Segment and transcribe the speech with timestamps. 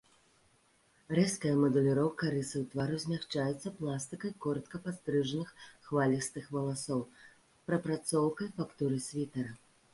[1.17, 5.53] Рэзкая мадэліроўка рысаў твару змякчаецца пластыкай коратка падстрыжаных
[5.91, 7.01] хвалістых валасоў,
[7.71, 9.51] прапрацоўкай фактуры світэра.